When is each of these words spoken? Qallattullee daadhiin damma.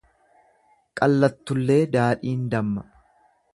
Qallattullee 1.01 1.77
daadhiin 1.97 2.51
damma. 2.55 2.89